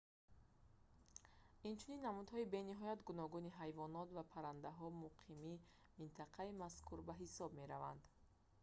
[1.69, 5.53] инчунин намудҳои бениҳоят гуногуни ҳайвонот ва паррандаҳо муқими
[5.99, 8.01] минтақаи мазкур ба ҳисоб мераванд